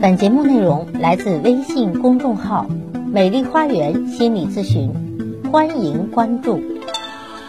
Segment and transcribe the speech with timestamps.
[0.00, 2.66] 本节目内容来自微信公众号
[3.10, 4.92] “美丽花园心理咨询”，
[5.50, 6.60] 欢迎关注。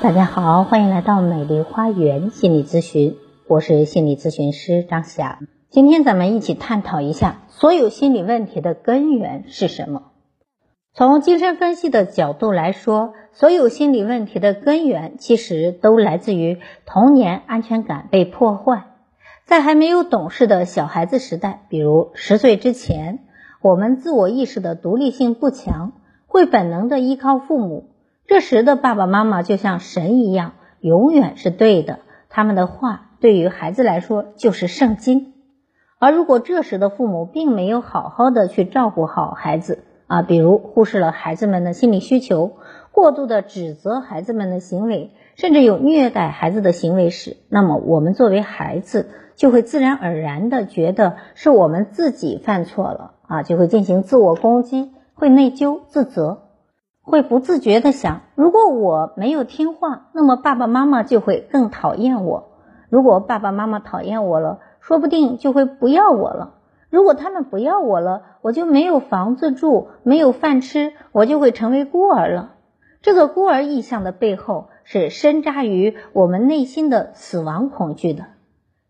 [0.01, 3.15] 大家好，欢迎来到美丽花园心理咨询，
[3.47, 5.37] 我是心理咨询师张霞。
[5.69, 10.05] 今天咱们一起探讨一下，所有心理问题的根源是什么？
[10.95, 16.57] 从精神分析的角度来说，所有心理问题的根源其实都来自于
[16.87, 18.87] 童年安全感被破坏。
[19.49, 23.17] 在还没有懂事的小孩子时代，比如十岁之前，
[23.63, 25.93] 我们自我意识的独立性不强，
[26.27, 27.89] 会本能的依靠父母。
[28.27, 31.97] 这时的爸爸妈妈就像神一样，永远是对的。
[32.29, 35.33] 他们的话对于孩子来说就是圣经。
[35.97, 42.51] 而如果这时的父母并没有好好的去照顾好孩子啊，比如忽视了孩子们的心理需求，
[42.91, 49.09] 过度的指责孩子们的行为，甚至有虐待孩子的行为时，那么我们作为孩子。
[49.39, 56.39] 就会自然而然的觉得是我们自己犯错了啊，就会进行自我攻击，会内疚自责，
[57.01, 62.49] 会不自觉的想，如果我没有听话，那么爸爸妈妈就会更讨厌我；
[62.89, 66.55] 如果爸爸妈妈讨厌我了，说不定就会不要我了；
[66.89, 72.55] 如果他们不要我了，我就没有房子住，没有饭吃，我就会成为孤儿了。
[73.01, 78.25] 这个孤儿意象的背后，是深扎于我们内心的死亡恐惧的。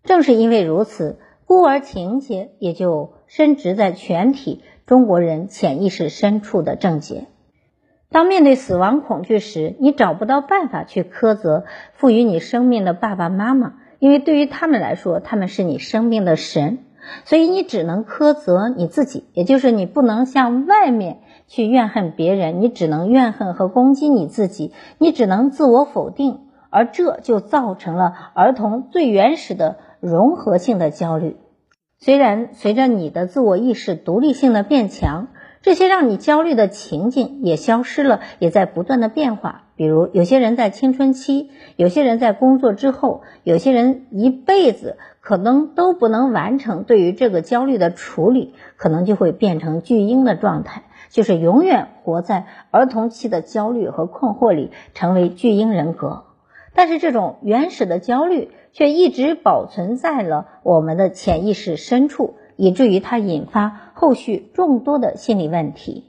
[0.03, 7.25] 正是因为如此，孤儿情节也就深植在全体中国人潜意识深处的症结。
[8.11, 16.80] 当面对死亡恐惧时，你找不到办法去苛责赋予你生命的爸爸妈妈，因为对于他们来说，他们是你生命的神，
[17.25, 26.39] 所以你只能苛责你自己，也就是你不能向外面去怨恨别人，你只能怨恨和攻击你自己，你只能自我否定，
[26.72, 29.77] 而这就造成了儿童最原始的。
[30.00, 31.38] 融合性的焦虑，
[31.97, 35.28] 虽然随着你的自我意识独立性的变强，
[35.61, 39.65] 这些让你焦虑的情景也消失了，也在不断的变化。
[39.76, 56.23] 比如，有些人在青春期，有些人在工作之后，有些人一辈子可能都不能完成对于这个焦虑的处理，可能就会变成巨婴的状态，就是永远活在儿童期的焦虑和困惑里，成为巨婴人格。
[56.74, 66.06] 但是这种原始的焦虑却一直保存在了我们的潜意识深处，以至于它引发后续众多的心理问题。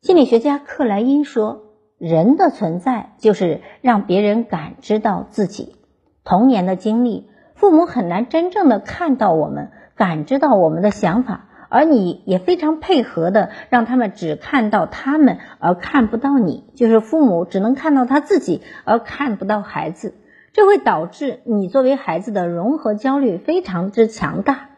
[0.00, 1.62] 心理学家克莱因说
[1.98, 5.76] ：“人的存在就是让别人感知到自己
[6.24, 20.14] 童年的经历，父母很难真正的看到我们，感知到我们的想法。”而你也非常配合的，让他们只看到他们，而看不到你，就是父母只能看到他自己，而看不到孩子，
[20.52, 24.70] 这会导致你作为孩子的融合焦虑非常之强大。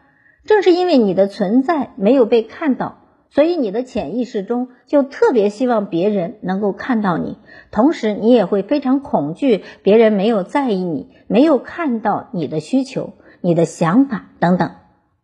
[0.43, 2.97] 正是因为你的存在没有被看到，
[3.29, 7.37] 所以你的潜意识中就特别希望别人能够看到你，
[7.69, 14.71] 同时你也会非常恐惧别人没有在意你，没有看到你的需求、你的想法等等。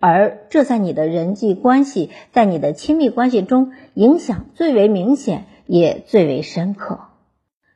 [0.06, 7.00] 而这在你的人际关系，在你的亲密关系中影响最为明显，也最为深刻。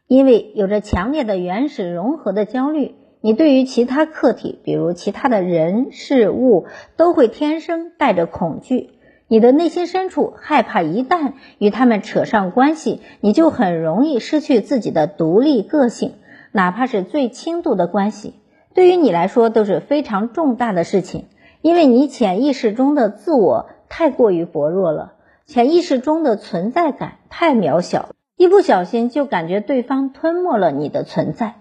[0.08, 6.66] 因为有着强烈的原始融合的焦虑，你对于其他客体，比如其他的人事物，
[6.98, 8.90] 都会天生带着恐惧。
[9.30, 16.16] 你的内心深处害怕，一旦与他们扯上关系，你就很容易失去自己的独立个性，
[16.52, 18.34] 哪怕是最轻度的关系，
[18.74, 21.24] 对于你来说都是非常重大的事情。
[21.68, 31.56] 因为你潜意识中的自我太过于薄弱了，潜意识中的存在感太渺小，一不小心就感觉对方吞没了你的存在。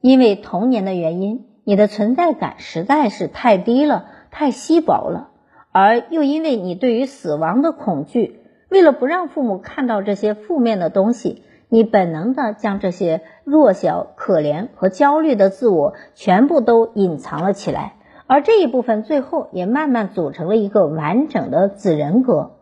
[0.00, 5.28] 因为童年的原因，你的存在感实在是太低了，太稀薄了。
[5.72, 8.40] 而又因为你对于死亡的恐惧，
[8.70, 17.96] 为了不让父母看到这些负面的东西，你本能的将这些弱小、可怜和焦虑的自我全部都隐藏了起来。
[18.26, 22.52] 而这一部分最后也慢慢组成了一个完整的子人格，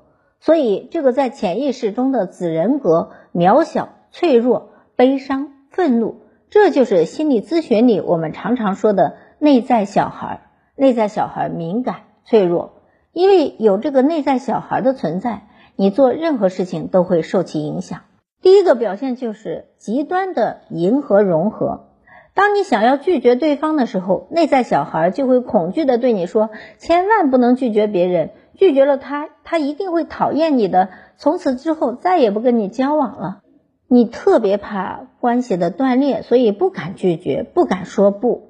[0.40, 6.16] 所以这个在潜意识中的子人格渺小、脆弱、悲伤、愤怒，
[6.50, 10.48] 这就是心理咨询里我们常常说的内在小孩。
[10.74, 12.80] 内在小孩敏感、脆弱，
[13.12, 18.00] 因为有这个内在小孩的存在，你做任何事情都会受其影响。
[18.40, 21.91] 第一个表现就是极端的迎合融合。
[22.34, 33.40] 当你想要拒绝对方的时候，内在小孩就会恐惧的对你说：“千万不能拒绝别人，拒绝了他，他一定会讨厌你的，从此之后再也不跟你交往了。”
[33.88, 38.48] 你特别怕关系的断裂，所以不敢拒绝，不敢说不。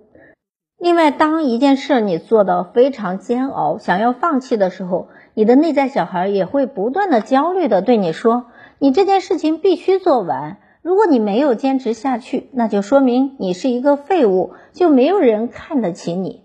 [0.78, 8.46] 另外，当一件事你做到非常煎熬，想要放弃的时候，你的内在小孩也会不断的焦虑的对你说
[8.78, 16.42] ：“你这件事情必须做完，如果你没有坚持下去，那就说明你是一个废物，就没有人看得起你。”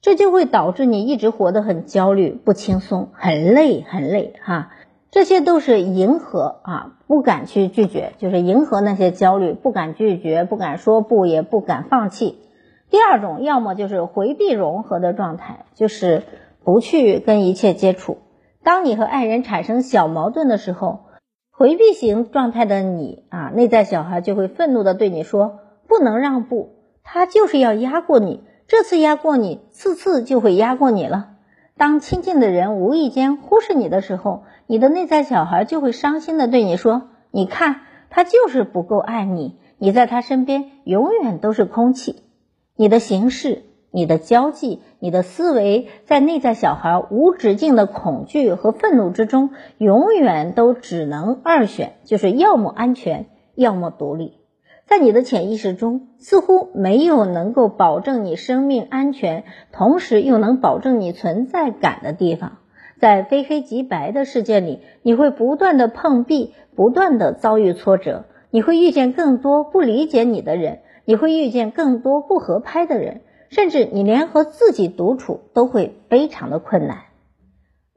[0.00, 4.70] 这就会导致你一直活得很焦虑、不轻松、很累、很累哈。
[5.12, 12.38] 这些都是迎合啊，不敢去拒绝，就是迎合那些焦虑，不敢拒绝，不敢说不，也不敢放弃。
[12.90, 16.24] 第二种，要么就是回避融合的状态，就是
[16.64, 18.18] 不去跟一切接触。
[18.64, 21.00] 当你和爱人产生小矛盾的时候，
[21.54, 26.70] 回避型状态的你啊，内在小孩就会愤怒的对你说：“不能让步，
[27.04, 31.28] 他就是要压过你，这次压过你，次次就会压过你了。”
[31.76, 42.22] 当亲近的人无意间忽视你的时候，你的内在小孩就会伤心的对你说：“你看，他就是不够爱你，你在他身边永远都是空气。”
[42.76, 54.38] 你的行事、你的交际、你的思维，在内在小孩无止境的恐惧和愤怒之中，永远都只能二选，就是要么安全，要么独立。
[54.86, 62.58] 在你的潜意识中，似乎没有能够保证你生命安全，同时又能保证你存在感的地方。
[62.98, 73.22] 在非黑即白的世界里，你会不断的碰壁，不断的遭遇挫折，你会遇见更多不理解你的人，你会遇见更多不合拍的人，
[73.52, 77.02] 甚至你连和自己独处都会非常的困难。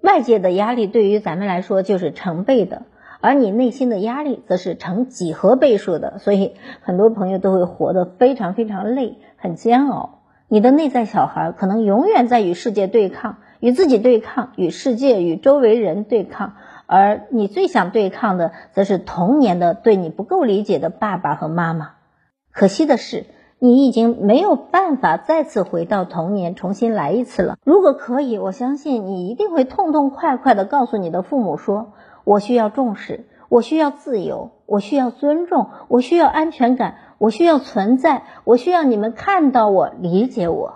[0.03, 2.83] 外界的压力对于咱们来说就是成倍的。
[3.21, 10.19] 而你内心的压力则是成几何倍数的，所以很多朋友都会活得非常非常累，很煎熬。
[10.47, 16.53] 你的内在小孩可能永远在与世界对抗，与自己对抗，与世界与周围人对抗。
[16.85, 21.93] 而你最想对抗的，则是童年的对你不够理解的爸爸和妈妈。
[22.51, 23.25] 可惜的是，
[23.59, 27.57] 你已经没有办法再次回到童年，重新来一次了。
[27.63, 31.93] 如果可以，我相信你一定会痛痛快快地告诉你的父母说。
[32.25, 40.73] 我需要重视，我需要自由，我需要尊重，我需要安全感，我需要存在，我需要你们看到我、理解我。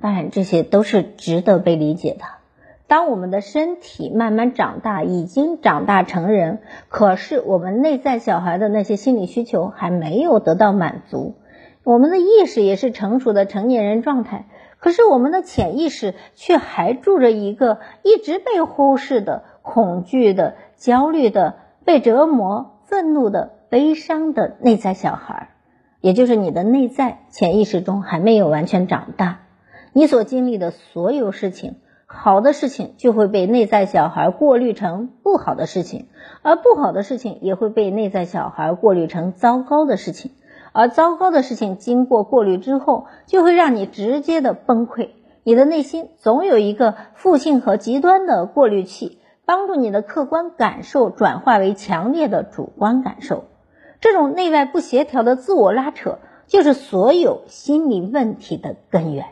[0.00, 2.24] 当然，这些都是值得被理解的。
[2.86, 11.34] 当我们的身体慢慢长大，已经长大成人，可是我们内在小孩的那些心理需求还没有得到满足，
[11.84, 14.46] 我们的意识也是成熟的成年人状态，
[14.78, 20.56] 可是我们的潜意识却还住着一个一直被忽视的恐惧的。
[20.76, 21.54] 焦虑的、
[21.84, 25.50] 被折磨、愤怒的、悲伤的内在小孩，
[26.00, 29.38] 也就是你的内在潜意识中还没有完全长大。
[29.94, 36.08] 你所经历的所有事情，好的事情就会被内在小孩过滤成不好的事情，
[36.42, 40.32] 而不好的事情也会被内在小孩过滤成糟糕的事情。
[40.74, 45.08] 而糟糕的事情经过过滤之后，就会让你直接的崩溃。
[45.42, 49.20] 你的内心总有一个负性和极端的过滤器。
[49.46, 53.44] 帮助你的客观感受转化为强烈的主观感受，
[54.00, 56.16] 这种内外不协调的自我拉扯，
[56.46, 59.26] 就是所有心理问题的根源。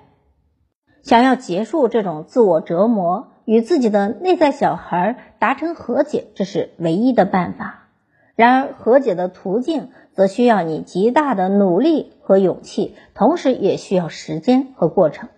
[1.02, 7.81] 想要结束这种自我折磨，与自己的内在小孩达成和解，这是唯一的办法。
[8.34, 15.28] 然而，和解的途径则需要你极大的努力和勇气，同时也需要时间和过程。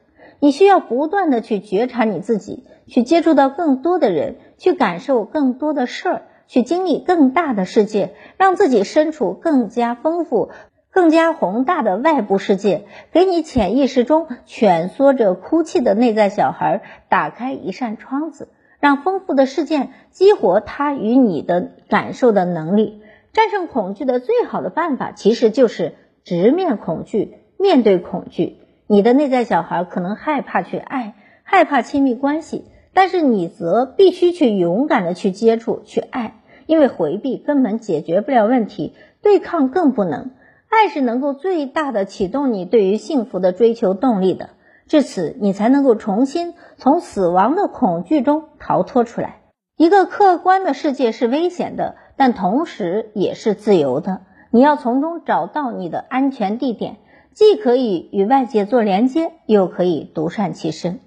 [0.40, 4.36] 你需要不断的去觉察你自己，去接触到更多的人。
[4.56, 10.50] 去感受更多的事儿，去经历更大的世界，让自己身处更加丰富、
[10.90, 18.48] 更加宏大的外部世界，给你潜意识中蜷缩着哭泣的内在小孩打开一扇窗子，
[18.84, 23.00] 让丰富的事件激活他与你的感受的能力。
[23.32, 28.58] 战胜恐惧的最好的办法，其实就是直面恐惧，面对恐惧。
[28.86, 31.14] 你的内在小孩可能害怕去爱，
[31.44, 32.66] 害怕亲密关系。
[32.92, 40.32] 但是你则必须去勇敢的去接触、去爱，因为回避根本解决不了问题，对抗更不能。
[40.68, 44.50] 爱是能够最大的启动你对于幸福的追求动力的，
[44.86, 49.40] 至此你才能够重新从死亡的恐惧中逃脱出来。
[49.76, 54.20] 一个客观的世界是危险的，但同时也是自由的。
[54.50, 56.98] 你要从中找到你的安全地点，
[57.32, 61.00] 既可以与外界做连接，又可以独善其身。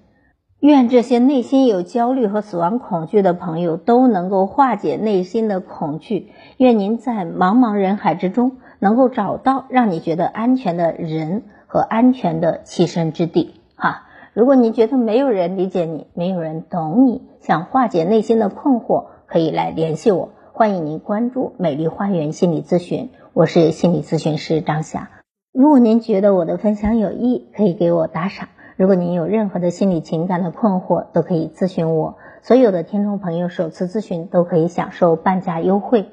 [0.60, 6.32] 愿这些内心有焦虑和死亡恐惧的朋友都能够化解内心的恐惧。
[6.56, 13.57] 愿您在茫茫人海之中能够找到让你觉得安全的人和安全的栖身之地。
[13.78, 14.08] 哈。
[14.34, 20.30] 如果你觉得没有人理解你没有人懂你想化解内心的困惑可以来联系我。
[20.52, 23.10] 欢迎您关注美丽花园心理咨询。
[23.32, 25.10] 我是心理咨询师张霞。
[25.52, 28.48] 如果您觉得我的分享有意可以给我打赏。
[28.76, 32.16] 如果您有任何的心理情感的困惑都可以咨询我。
[32.42, 36.06] 所有的听众朋友首次咨询都可以享受半价优惠。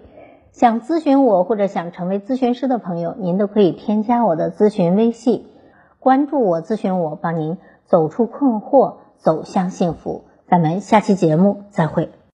[0.51, 5.45] 想咨询我或者想成为咨询师的朋友您都可以添加我的咨询微信
[6.05, 7.57] 关注我咨询我帮您
[7.87, 10.25] 走出困惑走向幸福。
[10.47, 12.11] 咱们下期节目再会。